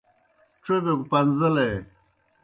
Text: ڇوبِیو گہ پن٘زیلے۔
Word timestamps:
ڇوبِیو 0.63 0.93
گہ 0.99 1.05
پن٘زیلے۔ 1.11 1.69